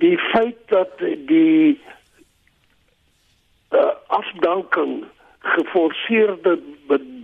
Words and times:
die 0.00 0.18
feit 0.18 0.58
dat 0.66 0.98
die 1.28 1.80
uh, 3.70 3.90
afdanking 4.06 5.04
geforseerde 5.38 6.58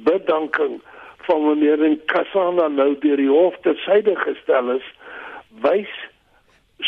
bedanking 0.04 0.80
van 1.26 1.46
meneer 1.46 1.83
Nkasana 1.88 2.68
nou 2.68 2.94
deur 2.98 3.17
die 3.17 3.30
hof 3.30 3.56
tersyde 3.67 4.17
gestel 4.17 4.70
is 4.76 4.86
wys 5.64 5.92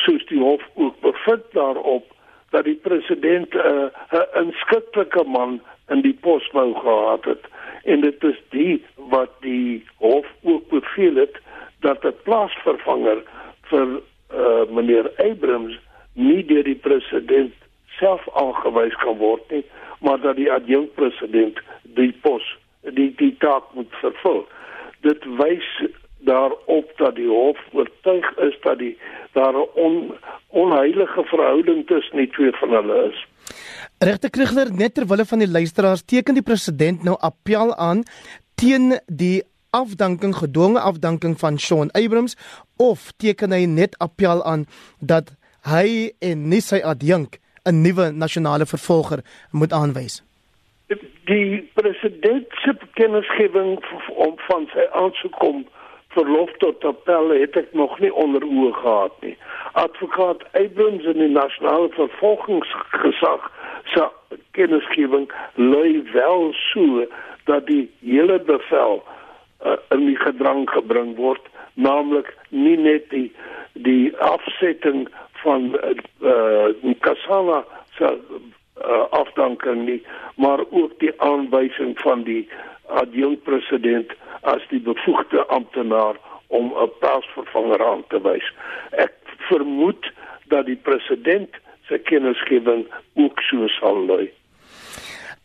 soos 0.04 0.24
die 0.30 0.40
hof 0.40 0.62
ook 0.74 1.00
bevind 1.00 1.44
daarop 1.52 2.08
dat 2.52 2.64
die 2.64 2.78
president 2.84 3.54
eh, 3.54 3.70
'n 3.70 3.90
uh, 4.16 4.42
inskikkelike 4.42 5.24
man 5.24 5.60
in 5.88 6.00
die 6.00 6.16
pos 6.20 6.50
wou 6.52 6.74
gehad 6.74 7.24
het. 7.24 7.44
En 7.84 8.00
dit 8.00 8.24
is 8.24 8.40
die 8.50 8.84
wat 8.96 9.30
die 9.40 9.84
hof 9.96 10.26
ook 10.42 10.68
beveel 10.68 11.14
het 11.16 11.36
dat 11.80 12.04
'n 12.04 12.16
plaasvervanger 12.22 13.22
vir 13.70 14.00
meneer 14.82 15.10
Abrams 15.30 15.78
nie 16.18 16.42
deur 16.50 16.66
die 16.66 16.78
president 16.88 17.54
self 17.98 18.26
aangewys 18.42 18.98
kan 19.04 19.18
word 19.22 19.54
nie 19.54 19.64
maar 20.02 20.20
dat 20.20 20.36
die 20.36 20.50
adjunkt 20.52 20.94
president 20.98 21.60
die 21.98 22.12
pos 22.26 22.46
die 22.98 23.12
die 23.20 23.34
taak 23.44 23.70
moet 23.78 24.00
vervul 24.04 24.42
dit 25.06 25.28
wys 25.38 25.68
daarop 26.26 26.90
dat 26.96 27.14
die 27.18 27.28
hof 27.28 27.58
oortuig 27.72 28.28
is 28.46 28.56
dat 28.62 28.78
die 28.78 28.94
daar 29.32 29.54
'n 29.54 29.68
on, 29.74 30.14
onheilige 30.48 31.22
verhouding 31.24 31.86
tussen 31.86 32.16
die 32.16 32.30
twee 32.30 32.52
van 32.52 32.70
hulle 32.70 33.10
is. 33.10 33.26
Regter 33.98 34.30
Krigler 34.30 34.68
net 34.74 34.94
ter 34.94 35.06
wille 35.06 35.24
van 35.24 35.38
die 35.38 35.50
luisteraars 35.50 36.02
teken 36.04 36.34
die 36.34 36.42
president 36.42 37.02
nou 37.02 37.16
appel 37.18 37.74
aan 37.76 38.02
teen 38.54 39.00
die 39.06 39.42
afdanking 39.72 40.34
gedwonge 40.36 40.80
afdanking 40.80 41.38
van 41.38 41.58
Sean 41.58 41.90
Abrams 41.90 42.36
of 42.76 43.12
teken 43.16 43.52
hy 43.52 43.64
net 43.64 43.98
appel 43.98 44.44
aan 44.44 44.66
dat 45.00 45.32
hy 45.68 46.12
en 46.20 46.48
nie 46.48 46.60
sy 46.60 46.82
adjunk 46.92 47.38
'n 47.64 47.82
nuwe 47.82 48.10
nasionale 48.10 48.66
vervolger 48.66 49.20
moet 49.50 49.72
aanwys. 49.72 50.22
Die 51.24 51.70
president 51.74 52.46
se 52.64 52.74
kennisgewing 52.94 53.78
om 54.08 54.34
van 54.48 54.68
sy 54.74 54.84
aansoek 54.92 55.38
kom 55.38 55.64
verlof 56.08 56.50
tot 56.58 56.84
appel 56.84 57.30
het 57.30 57.56
ek 57.56 57.72
nog 57.72 57.98
nie 58.00 58.12
onder 58.24 58.44
oë 58.44 58.72
gehad 58.82 59.14
nie. 59.20 59.36
Advokaat 59.72 60.44
Abrams 60.52 61.04
in 61.04 61.18
die 61.24 61.32
nasionale 61.32 61.88
vervolgingsgesag 61.96 63.48
se 63.94 64.08
kennisgewing 64.50 65.30
lui 65.54 66.02
wel 66.12 66.52
so 66.72 67.06
dat 67.44 67.66
die 67.66 67.90
hele 68.00 68.38
bevel 68.40 69.02
uh, 69.64 69.76
in 69.90 70.06
die 70.06 70.18
gedrang 70.18 70.70
gebring 70.70 71.16
word, 71.16 71.42
naamlik 71.74 72.34
nie 72.48 72.76
net 72.76 73.10
die 73.10 73.30
die 73.72 74.12
afsetting 74.20 75.06
van 75.42 75.72
uh, 75.80 75.94
uh 76.20 76.94
Kasala 77.00 77.64
se 77.96 78.10
uh, 78.12 79.04
afdanking 79.10 79.86
nie, 79.86 80.02
maar 80.36 80.60
ook 80.70 80.98
die 80.98 81.12
aanwysing 81.20 81.98
van 82.00 82.22
die 82.28 82.48
adjunkt 82.86 83.42
president 83.42 84.12
as 84.40 84.62
die 84.68 84.80
bevoegde 84.80 85.46
amptenaar 85.46 86.16
om 86.46 86.72
'n 86.76 86.90
plaasvervanger 86.98 87.84
aan 87.84 88.04
te 88.08 88.20
wys. 88.20 88.52
Ek 88.90 89.14
vermoed 89.48 90.12
dat 90.48 90.66
die 90.66 90.76
president 90.76 91.50
se 91.88 91.98
kennisgewing 91.98 92.86
ook 93.14 93.40
so 93.40 93.68
sal 93.68 94.04
lui. 94.06 94.32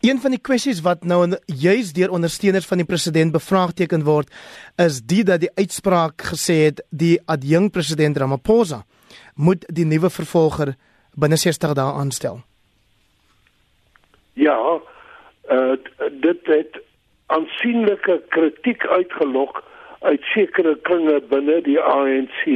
Een 0.00 0.20
van 0.22 0.30
die 0.30 0.38
kwessies 0.38 0.78
wat 0.86 1.02
nou 1.02 1.24
juis 1.46 1.92
deur 1.92 2.12
ondersteuners 2.14 2.66
van 2.66 2.78
die 2.78 2.86
president 2.86 3.32
bevraagteken 3.34 4.04
word, 4.06 4.30
is 4.78 5.00
die 5.02 5.24
dat 5.26 5.40
die 5.42 5.50
uitspraak 5.58 6.22
gesê 6.30 6.58
het 6.68 6.84
die 6.90 7.18
adjunkt 7.26 7.72
president 7.74 8.16
Ramaphosa 8.16 8.84
moet 9.34 9.66
die 9.74 9.86
nuwe 9.86 10.10
vervolger 10.10 10.76
binne 11.18 11.36
60 11.36 11.74
dae 11.74 11.96
aanstel. 11.98 12.38
Ja, 14.38 14.58
uh, 15.50 15.74
dit 16.22 16.46
het 16.46 16.78
aansienlike 17.26 18.20
kritiek 18.28 18.86
uitgelok 18.86 19.64
uit 20.06 20.22
sekere 20.30 20.76
kringe 20.86 21.18
binne 21.30 21.58
die 21.66 21.80
ANC. 21.80 22.46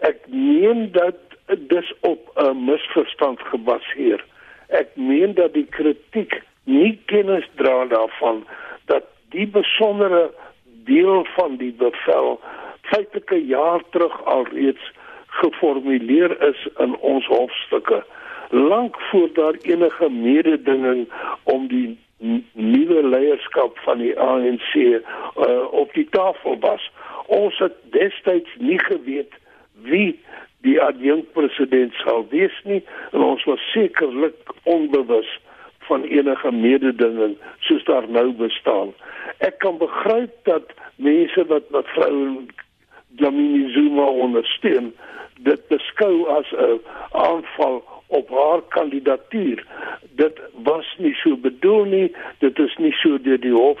Ek 0.00 0.24
meen 0.32 0.88
dat 0.96 1.20
dis 1.68 1.92
op 2.00 2.32
'n 2.40 2.64
misverstand 2.64 3.40
gebaseer. 3.52 4.24
Ek 4.68 4.96
meen 4.96 5.34
dat 5.34 5.52
die 5.52 5.66
kritiek 5.70 6.42
nie 6.68 6.98
kennis 7.10 7.48
dra 7.60 7.84
daarvan 7.92 8.44
dat 8.92 9.08
die 9.34 9.46
besondere 9.46 10.28
deel 10.88 11.24
van 11.36 11.56
die 11.56 11.72
bevel 11.72 12.38
feitelike 12.90 13.40
jaar 13.46 13.82
terug 13.90 14.14
alreeds 14.24 14.92
geformuleer 15.40 16.36
is 16.48 16.68
in 16.84 16.96
ons 16.96 17.26
hofstukke 17.26 18.02
lank 18.50 19.00
voor 19.10 19.28
daar 19.32 19.56
enige 19.62 20.10
mededinging 20.10 21.08
om 21.42 21.66
die 21.68 21.98
nuwe 22.52 23.02
leierskap 23.08 23.78
van 23.78 23.98
die 23.98 24.14
ANC 24.20 24.74
uh, 24.74 25.02
op 25.70 25.92
die 25.94 26.08
tafel 26.10 26.58
was. 26.60 26.90
Ons 27.26 27.58
het 27.58 27.76
destyds 27.90 28.50
nie 28.58 28.78
geweet 28.78 29.32
wie 29.82 30.18
die 30.66 30.80
adjunkt 30.82 31.32
president 31.32 31.94
sou 32.02 32.24
wees 32.30 32.56
nie 32.64 32.82
en 33.12 33.22
ons 33.22 33.44
was 33.44 33.70
sekerlik 33.72 34.54
onbewus 34.62 35.30
van 35.88 36.04
enige 36.04 36.52
mededinging 36.52 37.36
soos 37.66 37.84
daar 37.84 38.08
nou 38.08 38.32
bestaan. 38.36 38.94
Ek 39.38 39.58
kan 39.64 39.78
begryp 39.80 40.34
dat 40.48 40.72
mense 40.96 41.44
wat 41.50 41.70
met 41.74 41.86
vrou 41.96 42.46
Dlamini 43.18 43.70
Zuma 43.72 44.06
ondersteun 44.24 44.92
dit 45.46 45.68
beskou 45.68 46.28
as 46.38 46.48
'n 46.52 46.80
aanval 47.10 47.84
op 48.06 48.28
haar 48.28 48.62
kandidatuur. 48.68 49.66
Dit 50.16 50.40
was 50.62 50.86
nie 50.98 51.14
so 51.14 51.36
bedoel 51.36 51.84
nie. 51.84 52.14
Dit 52.38 52.58
is 52.58 52.76
nie 52.76 52.92
so 52.92 53.18
deur 53.22 53.40
die 53.40 53.52
hof 53.52 53.78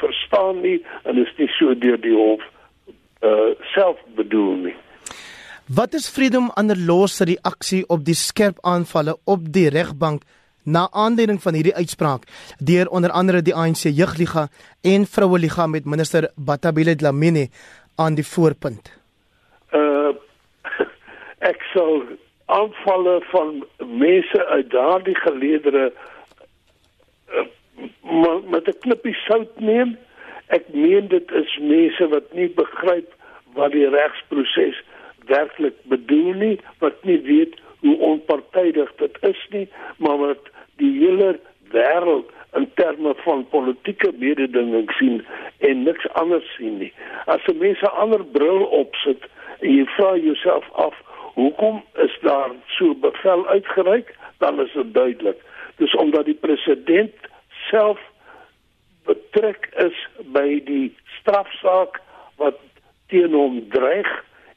verstaan 0.00 0.60
nie 0.60 0.84
en 1.02 1.18
is 1.18 1.32
nie 1.36 1.48
so 1.48 1.78
deur 1.78 2.00
die 2.00 2.16
hof 2.16 2.42
uh 3.20 3.54
self 3.74 3.98
bedoel 4.14 4.54
nie. 4.54 4.74
Wat 5.66 5.94
is 5.94 6.08
Freedom 6.08 6.50
Under 6.54 6.78
Law 6.78 7.06
se 7.06 7.24
reaksie 7.24 7.84
op 7.88 8.04
die 8.04 8.14
skerp 8.14 8.58
aanvalle 8.60 9.16
op 9.24 9.52
die 9.52 9.68
regbank 9.68 10.22
na 10.66 10.88
aanleiding 10.90 11.40
van 11.42 11.54
hierdie 11.54 11.74
uitspraak 11.74 12.26
deur 12.58 12.88
onder 12.90 13.10
andere 13.10 13.42
die 13.42 13.54
ANC 13.54 13.86
Jeugliga 13.86 14.48
en 14.82 15.06
Vroue 15.06 15.38
Liga 15.38 15.66
met 15.66 15.84
minister 15.84 16.30
Batabile 16.36 16.96
Dlamini 16.96 17.48
aan 17.96 18.14
die 18.14 18.26
voorpunt? 18.26 18.90
Uh 19.70 20.14
ek 21.50 21.62
sou 21.72 22.02
aanvalle 22.46 23.20
van 23.30 23.62
mense 23.78 24.46
uit 24.46 24.70
daardie 24.70 25.16
geleedere 25.22 25.92
uh, 27.34 27.46
met 28.50 28.68
'n 28.68 28.78
klippie 28.80 29.14
sout 29.14 29.60
neem. 29.60 29.96
Ek 30.46 30.68
meen 30.72 31.08
dit 31.08 31.30
is 31.30 31.58
mense 31.60 32.08
wat 32.08 32.32
nie 32.32 32.48
begryp 32.48 33.14
wat 33.54 33.72
die 33.72 33.88
regsproses 33.88 34.82
werklik 35.26 35.74
bedoel 35.82 36.32
nie, 36.32 36.60
wat 36.78 37.04
nie 37.04 37.20
weet 37.22 37.54
hoe 37.80 37.98
onpartydig 37.98 38.92
dit 38.96 39.16
is 39.20 39.46
nie, 39.50 39.68
maar 39.96 40.18
wat 40.18 40.50
die 40.82 40.92
hele 40.98 41.36
wêreld 41.74 42.30
in 42.56 42.68
terme 42.74 43.14
van 43.24 43.46
politieke 43.52 44.12
mededinging 44.18 44.90
sien 44.98 45.24
en 45.58 45.82
niks 45.82 46.08
anders 46.12 46.46
sien 46.56 46.78
nie. 46.78 46.92
As 47.26 47.44
jy 47.48 47.56
mense 47.60 47.90
ander 48.02 48.24
bril 48.36 48.64
opsit 48.80 49.26
en 49.60 49.72
jy 49.72 49.84
vra 49.96 50.14
jouself 50.20 50.70
af 50.86 50.96
Hoekom 51.36 51.82
is 51.94 52.18
daar 52.22 52.50
so 52.66 52.94
bevel 52.94 53.46
uitgereik? 53.46 54.14
Dan 54.38 54.60
is 54.60 54.72
dit 54.72 54.94
duidelik. 54.94 55.36
Dis 55.76 55.94
omdat 55.94 56.24
die 56.24 56.34
president 56.34 57.12
self 57.68 58.00
betrek 59.04 59.68
is 59.84 59.98
by 60.32 60.62
die 60.64 60.96
strafsaak 61.18 62.00
wat 62.40 62.56
teen 63.12 63.36
hom 63.36 63.60
dreig 63.68 64.08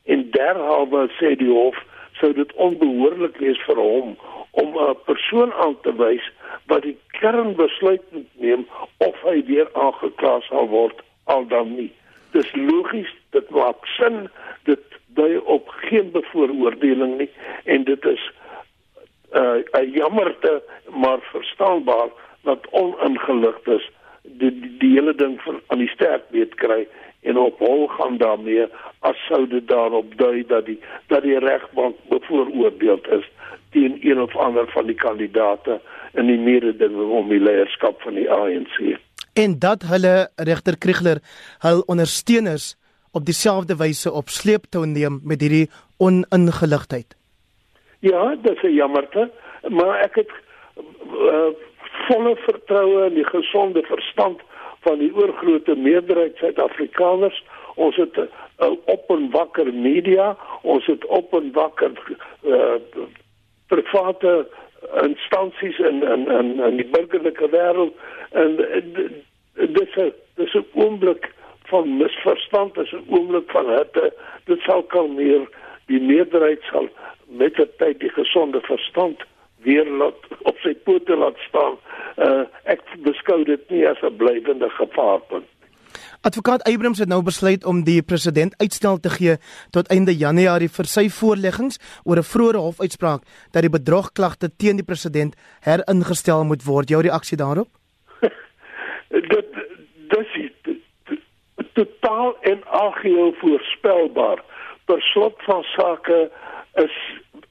en 0.04 0.24
derhalwe 0.32 1.10
sê 1.20 1.36
die 1.42 1.52
hof 1.52 1.76
sou 2.22 2.32
dit 2.34 2.54
onbehoorlik 2.56 3.38
wees 3.44 3.60
vir 3.68 3.84
hom 3.84 4.16
om 4.52 4.78
'n 4.78 4.96
persoon 5.06 5.54
aan 5.54 5.78
te 5.82 5.96
wys 5.96 6.32
wat 6.66 6.82
die 6.82 6.98
kernbesluit 7.08 8.02
moet 8.12 8.32
neem 8.34 8.68
of 8.98 9.22
hy 9.22 9.44
weer 9.46 9.70
aangekla 9.74 10.40
sal 10.40 10.68
word 10.68 11.02
al 11.24 11.48
dan 11.48 11.76
nie. 11.76 11.92
Dis 12.32 12.56
logies, 12.56 13.14
dit 13.30 13.50
maak 13.50 13.86
sin, 13.86 14.30
dit 14.64 14.84
dui 15.14 15.38
op 15.38 15.68
geen 15.68 16.12
bevooroordeling 16.12 17.18
nie 17.18 17.30
en 17.64 17.84
dit 17.84 18.06
is 18.06 18.32
'n 19.32 19.64
uh, 19.80 19.94
jammerte 19.96 20.64
maar 20.90 21.20
verstaanbaar 21.22 22.10
dat 22.42 22.68
oningeligd 22.70 23.68
is 23.68 23.90
die, 24.22 24.60
die 24.60 24.78
die 24.78 24.92
hele 24.94 25.16
ding 25.16 25.42
van 25.42 25.62
aan 25.68 25.78
die 25.78 25.88
sterk 25.88 26.24
weet 26.30 26.56
kry 26.56 26.88
en 27.22 27.38
op 27.38 27.60
hol 27.60 27.88
gaan 27.88 28.18
daarmee 28.18 28.66
as 29.00 29.26
sou 29.28 29.48
dit 29.48 29.68
daarop 29.68 30.18
dui 30.18 30.44
dat 30.48 30.66
die 30.66 30.80
dat 31.08 31.24
die 31.24 31.40
regbank 31.40 31.96
bevooroordeeld 32.10 33.08
is 33.08 33.30
teen 33.72 34.00
een 34.02 34.22
of 34.22 34.36
ander 34.36 34.68
van 34.72 34.86
die 34.86 34.96
kandidate 34.96 35.82
in 36.14 36.26
die 36.26 36.40
mededinging 36.40 37.12
om 37.12 37.30
die 37.30 37.40
leierskap 37.40 38.02
van 38.02 38.14
die 38.14 38.32
ANC 38.32 38.98
en 39.34 39.60
dat 39.60 39.86
hulle 39.92 40.30
regter 40.36 40.78
Krigler 40.78 41.20
hul 41.66 41.84
ondersteuners 41.88 42.76
op 43.12 43.26
dieselfde 43.26 43.76
wyse 43.76 44.12
op 44.12 44.30
sleeptou 44.30 44.86
neem 44.86 45.20
met 45.24 45.42
hierdie 45.42 45.70
oningeligtheid. 45.98 47.16
Ja, 48.00 48.36
dit 48.36 48.64
is 48.64 48.76
jammerte, 48.76 49.30
maar 49.68 49.96
ek 50.04 50.22
het 50.22 50.32
uh, 50.32 51.50
volle 52.08 52.36
vertroue 52.46 53.08
in 53.10 53.18
die 53.18 53.28
gesonde 53.28 53.84
verstand 53.88 54.44
van 54.86 55.02
die 55.02 55.12
oorgrootste 55.16 55.76
meerderheid 55.76 56.38
Suid-Afrikaners. 56.40 57.44
Ons 57.76 57.96
het 57.96 58.16
'n 58.18 58.30
uh, 58.64 58.72
op 58.86 59.10
en 59.16 59.30
wakker 59.32 59.74
media, 59.74 60.38
ons 60.62 60.86
het 60.86 61.06
op 61.06 61.34
en 61.34 61.52
wakker 61.52 61.92
uh, 62.44 62.80
private 63.70 64.48
instansies 65.04 65.80
in 65.80 66.04
in 66.04 66.28
in 66.40 66.60
in 66.68 66.78
die 66.82 66.90
burgerlike 66.94 67.50
wêreld 67.56 67.94
en 68.32 68.56
dis 69.78 69.98
dis 70.36 70.54
'n 70.54 70.66
oomblik 70.74 71.32
van 71.70 71.98
misverstand, 71.98 72.76
dis 72.76 72.92
'n 72.92 73.06
oomblik 73.08 73.52
van 73.52 73.70
hitte. 73.70 74.14
Dit 74.46 74.60
sal 74.62 74.84
kalmeer. 74.84 75.48
Die 75.86 76.02
meerderheid 76.02 76.62
sal 76.72 76.90
met 77.28 77.56
die 77.56 77.70
tyd 77.78 78.00
die 78.00 78.10
gesonde 78.10 78.62
verstand 78.62 79.22
weer 79.62 79.86
laat 79.86 80.22
op 80.42 80.58
sy 80.58 80.74
pote 80.84 81.16
laat 81.16 81.38
staan. 81.48 81.78
Uh 82.18 82.44
ek 82.64 82.82
beskou 83.06 83.44
dit 83.44 83.70
nie 83.70 83.88
as 83.88 84.02
'n 84.02 84.16
blywende 84.16 84.70
gevaarpunt. 84.70 85.48
Advokaat 86.22 86.64
Abrams 86.68 87.00
het 87.00 87.08
nou 87.08 87.22
besluit 87.24 87.66
om 87.66 87.84
die 87.88 88.02
president 88.04 88.54
uitstel 88.58 88.98
te 89.00 89.10
gee 89.10 89.38
tot 89.72 89.88
einde 89.88 90.12
Januarie 90.12 90.68
vir 90.68 90.88
sy 90.92 91.06
voorleggings 91.10 91.80
oor 92.04 92.20
'n 92.20 92.28
vroeë 92.32 92.60
hofuitspraak 92.60 93.22
dat 93.54 93.62
die 93.64 93.72
bedrogklagte 93.72 94.50
teen 94.58 94.76
die 94.76 94.84
president 94.84 95.36
heringestel 95.64 96.44
moet 96.44 96.64
word. 96.64 96.90
Jou 96.90 97.02
reaksie 97.02 97.38
daarop? 97.38 97.70
dit 99.34 99.48
dis 100.12 100.34
totaal 101.74 102.36
en 102.42 102.64
algeheel 102.68 103.34
voorspelbaar. 103.40 104.44
Per 104.86 105.02
slot 105.02 105.36
van 105.48 105.64
sake 105.64 106.32
is 106.74 106.96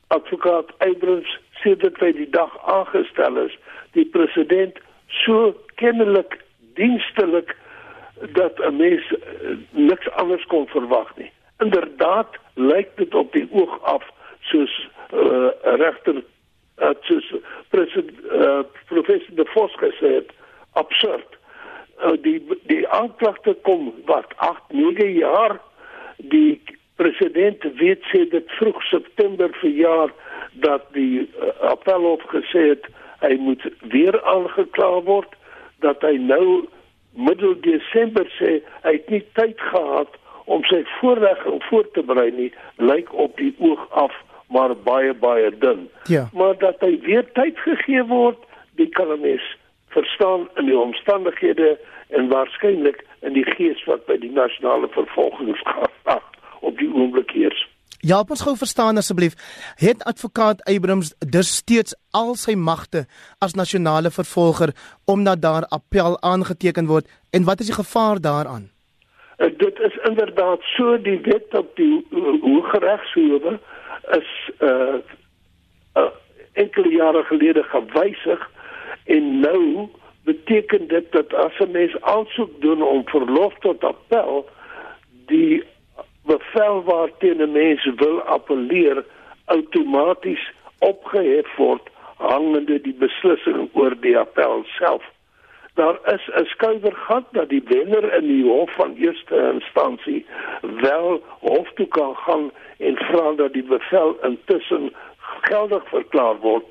advokaat 0.07 0.69
Abrams 0.79 1.39
sedert 1.63 2.01
hy 2.01 2.13
die 2.13 2.31
dag 2.31 2.53
aangestel 2.69 3.37
is, 3.47 3.57
die 3.93 4.05
president 4.05 4.77
so 5.25 5.57
kennelik 5.75 6.45
dienstelik 6.75 7.57
dat 8.33 8.59
'n 8.59 8.77
mens 8.77 9.13
uh, 9.13 9.57
niks 9.71 10.11
anders 10.11 10.45
kon 10.47 10.67
verwag 10.67 11.17
nie. 11.17 11.31
Inderdaad 11.59 12.29
lyk 12.55 12.89
dit 12.95 13.15
op 13.15 13.33
die 13.33 13.49
oog 13.51 13.83
af 13.83 14.05
soos 14.41 14.89
uh, 15.15 15.49
regter 15.63 16.23
uh, 16.79 16.91
soos 17.01 17.35
president 17.69 18.11
uh, 18.33 18.59
professor 18.87 19.35
De 19.35 19.45
Vos 19.45 19.75
gesê 19.77 20.15
het 20.15 20.31
absurd. 20.73 21.39
Uh, 22.05 22.13
die 22.23 22.47
die 22.63 22.89
aanklagte 22.89 23.57
kom 23.63 23.95
wat 24.05 24.37
8 24.37 24.63
9 24.69 25.13
jaar 25.13 25.61
die 26.17 26.63
president 26.97 27.63
weet 27.63 28.03
sê 28.13 28.25
dit 28.31 28.51
vroeg 28.59 28.83
September 28.83 29.51
verjaar 29.61 30.13
dat 30.53 30.87
die 30.93 31.21
uh, 31.21 31.51
appelhof 31.71 32.23
gesê 32.35 32.69
het 32.69 32.87
hy 33.23 33.35
moet 33.43 33.63
weer 33.95 34.23
aangekla 34.23 34.91
word 35.07 35.35
dat 35.85 36.03
hy 36.07 36.17
nou 36.23 36.67
middel 37.13 37.55
Desember 37.61 38.27
sê 38.39 38.59
hy 38.85 38.93
het 38.97 39.09
nie 39.11 39.25
tyd 39.39 39.61
gehad 39.71 40.17
om 40.45 40.65
sy 40.65 40.83
voorlegging 40.99 41.63
voor 41.69 41.87
te 41.93 42.03
berei 42.03 42.31
nie, 42.33 42.53
lyk 42.77 43.13
op 43.13 43.37
die 43.37 43.55
oog 43.59 43.85
af 43.91 44.15
maar 44.49 44.77
baie 44.77 45.15
baie 45.15 45.51
dun. 45.59 45.89
Ja. 46.09 46.29
Maar 46.33 46.57
dat 46.59 46.81
hy 46.81 46.99
weer 47.05 47.25
tyd 47.33 47.59
gegee 47.59 48.05
word, 48.05 48.39
die 48.81 48.89
kan 48.89 49.21
mens 49.21 49.45
verstaan 49.93 50.49
in 50.57 50.65
die 50.65 50.79
omstandighede 50.79 51.79
en 52.09 52.29
waarskynlik 52.29 53.05
in 53.21 53.33
die 53.33 53.45
gees 53.45 53.85
wat 53.85 54.07
by 54.07 54.17
die 54.21 54.33
nasionale 54.33 54.89
vervolgingsgesag 54.97 56.25
op 56.61 56.79
die 56.79 56.89
oomblik 56.95 57.31
heers. 57.37 57.67
Ja, 58.01 58.23
ons 58.29 58.43
gou 58.43 58.57
verstaan 58.57 58.97
asseblief. 58.97 59.35
Het 59.75 60.05
advokaat 60.05 60.63
Abrams 60.65 61.15
dus 61.19 61.57
steeds 61.57 61.95
al 62.11 62.35
sy 62.35 62.55
magte 62.55 63.07
as 63.39 63.55
nasionale 63.59 64.11
vervolger 64.11 64.71
omdat 65.05 65.43
daar 65.43 65.67
appel 65.67 66.21
aangeteken 66.23 66.87
word 66.87 67.09
en 67.31 67.45
wat 67.45 67.61
is 67.61 67.67
die 67.67 67.75
gevaar 67.75 68.21
daaraan? 68.21 68.71
Uh, 69.39 69.51
dit 69.59 69.79
is 69.79 69.97
inderdaad 70.09 70.63
so 70.77 71.03
die 71.03 71.21
wet 71.21 71.59
op 71.59 71.77
die 71.77 72.07
uh, 72.11 72.43
Hooggeregshof 72.43 73.59
is 74.19 74.31
uh, 74.59 75.03
uh 75.95 76.11
enkele 76.53 76.89
jare 76.89 77.23
gelede 77.23 77.63
gewysig 77.63 78.51
en 79.05 79.41
nou 79.41 79.89
beteken 80.25 80.89
dit 80.89 81.13
dat 81.13 81.35
as 81.35 81.59
'n 81.59 81.71
mens 81.71 82.01
aansoek 82.01 82.61
doen 82.61 82.83
om 82.83 83.09
verlof 83.09 83.55
tot 83.59 83.85
appel 83.85 84.49
die 85.27 85.65
bevel 86.29 86.83
waarteen 86.85 87.41
'n 87.43 87.53
mens 87.53 87.91
wil 87.97 88.23
appeleer 88.23 89.05
outomaties 89.45 90.45
opgehef 90.79 91.57
word 91.57 91.85
hangende 92.17 92.81
die 92.81 92.95
beslissing 92.95 93.69
oor 93.73 93.95
die 94.01 94.19
appel 94.19 94.65
self. 94.79 95.05
Daar 95.75 95.99
is 96.15 96.25
'n 96.35 96.45
skuiwergat 96.45 97.25
dat 97.33 97.49
die 97.49 97.63
wenner 97.65 98.15
in 98.15 98.27
die 98.27 98.45
hof 98.45 98.71
van 98.75 98.95
eerste 98.95 99.51
instansie 99.53 100.27
wel 100.61 101.23
hof 101.41 101.69
toe 101.75 101.89
kan 101.89 102.17
gaan 102.17 102.51
en 102.79 102.97
vra 102.97 103.33
dat 103.33 103.53
die 103.53 103.63
bevel 103.63 104.19
intussen 104.23 104.93
geldig 105.41 105.89
verklaar 105.89 106.37
word 106.41 106.65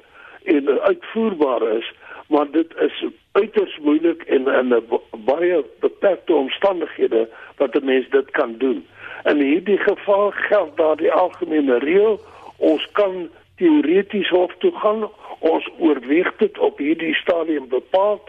en 0.44 0.82
uitvoerbaar 0.82 1.62
is, 1.62 1.94
maar 2.28 2.52
dit 2.52 2.76
is 2.78 3.06
uiters 3.32 3.78
moeilik 3.82 4.22
en 4.24 4.48
in 4.48 4.74
'n 4.74 4.84
baie 5.26 5.66
beperkte 5.80 6.34
omstandighede 6.34 7.30
wat 7.58 7.76
'n 7.76 7.86
mens 7.86 8.10
dit 8.10 8.32
kan 8.32 8.58
doen. 8.58 8.86
In 9.28 9.40
hierdie 9.40 9.78
geval 9.78 10.32
geld 10.32 10.78
daar 10.78 10.96
die 10.96 11.12
algemene 11.12 11.78
reël. 11.78 12.20
Ons 12.58 12.88
kan 12.92 13.30
teoreties 13.56 14.30
hof 14.30 14.54
toe 14.58 14.72
gaan. 14.72 15.10
Ons 15.40 15.70
oorweeg 15.78 16.32
dit 16.38 16.58
op 16.58 16.78
hierdie 16.78 17.16
stadium 17.16 17.68
bepaal, 17.68 18.22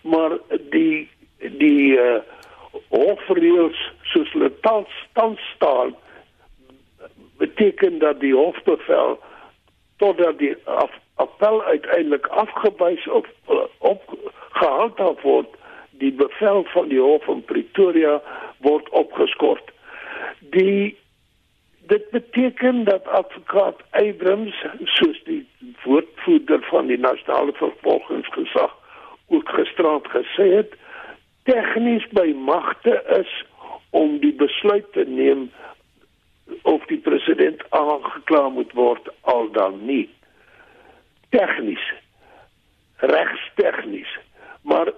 maar 0.00 0.38
die 0.70 1.08
die 1.38 2.00
uh, 2.00 2.16
hofreëls 2.88 3.78
soos 4.02 4.32
hulle 4.32 4.50
tans 4.64 4.96
tans 5.12 5.40
staan 5.54 5.94
beteken 7.38 7.98
dat 7.98 8.20
die 8.20 8.34
hofbevel 8.34 9.18
totdat 9.96 10.38
die 10.38 10.56
af, 10.64 10.90
appel 11.14 11.62
uiteindelik 11.62 12.26
afgewys 12.26 13.08
of 13.08 13.26
uh, 13.50 13.68
op 13.78 14.02
gehandhaaf 14.50 15.22
word, 15.22 15.54
die 15.90 16.12
bevel 16.12 16.64
van 16.72 16.88
die 16.88 17.00
hof 17.00 17.28
in 17.28 17.44
Pretoria 17.44 18.22
word 18.58 18.88
opgeskort 18.88 19.76
die 20.40 20.98
dit 21.88 22.10
beteken 22.10 22.84
dat 22.84 23.06
advokaat 23.06 23.80
Abrams 23.90 24.64
soos 24.84 25.22
die 25.24 25.48
woordvoerder 25.84 26.62
van 26.62 26.86
die 26.86 26.98
nasionale 26.98 27.52
vervolgingsgesag 27.52 28.76
ook 29.26 29.48
gisterand 29.48 30.08
gesê 30.08 30.48
het 30.56 30.74
tegnies 31.42 32.04
by 32.12 32.32
magte 32.36 33.02
is 33.20 33.32
om 33.90 34.18
die 34.20 34.32
besluit 34.32 34.92
te 34.92 35.04
neem 35.08 35.50
of 36.62 36.84
die 36.92 37.00
president 37.00 37.64
aangekla 37.70 38.48
moet 38.48 38.72
word 38.72 39.08
al 39.20 39.50
dan 39.52 39.80
nie. 39.86 40.08
Tegnies 41.28 41.92
regstegnies 42.96 44.18
maar 44.62 44.92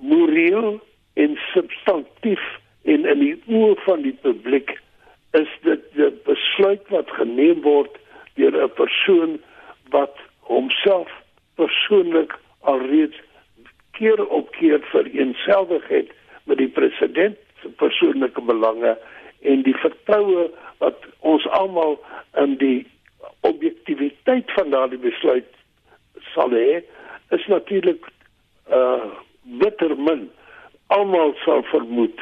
moreel 0.00 0.80
en 1.14 1.38
substantief 1.52 2.44
en 2.82 3.06
in 3.06 3.18
die 3.18 3.36
oë 3.46 3.76
van 3.86 4.02
die 4.02 4.16
publiek 4.24 4.74
is 5.38 5.48
dit 5.62 5.82
'n 5.96 6.18
besluit 6.24 6.88
wat 6.88 7.10
geneem 7.10 7.60
word 7.62 7.98
deur 8.34 8.54
'n 8.62 8.74
persoon 8.74 9.40
wat 9.90 10.16
homself 10.40 11.10
persoonlik 11.54 12.32
alreeds 12.60 13.16
keer 13.90 14.26
op 14.26 14.50
keer 14.50 14.80
vereenselwig 14.80 15.88
het 15.88 16.10
met 16.44 16.58
die 16.58 16.68
president 16.68 17.36
se 17.62 17.68
persoonlike 17.68 18.40
belange 18.40 18.98
en 19.40 19.62
die 19.62 19.76
vertroue 19.76 20.50
wat 20.78 20.98
ons 21.18 21.46
almal 21.48 22.00
in 22.34 22.56
die 22.56 22.86
objektiviteit 23.40 24.50
van 24.52 24.70
daardie 24.70 24.98
besluit 24.98 25.48
sal 26.34 26.50
hê 26.50 26.82
is 27.30 27.46
natuurlik 27.46 28.06
uh 28.70 29.04
bitter 29.42 29.96
min. 29.96 30.30
Almal 30.86 31.34
sal 31.44 31.62
vermoed 31.62 32.20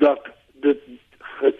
dat 0.00 0.28
dit 0.64 0.80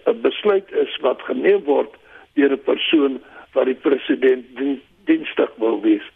'n 0.05 0.21
besluit 0.21 0.71
is 0.71 0.97
wat 1.01 1.21
geneem 1.21 1.63
word 1.63 1.93
deur 2.33 2.51
'n 2.51 2.63
persoon 2.63 3.21
wat 3.53 3.65
die 3.65 3.81
president 3.87 4.45
dienstig 5.05 5.51
wil 5.57 5.81
wees. 5.81 6.07